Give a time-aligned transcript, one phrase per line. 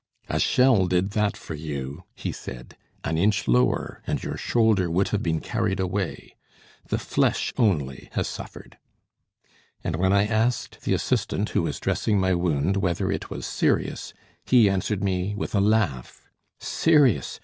[0.29, 5.09] "A shell did that for you," he said; "an inch lower and your shoulder would
[5.09, 6.35] have been carried away.
[6.87, 8.79] The flesh, only, has suffered."
[9.83, 14.11] And when I asked the assistant, who was dressing my wound, whether it was serious,
[14.43, 16.23] he answered me with a laugh:
[16.59, 17.39] "Serious!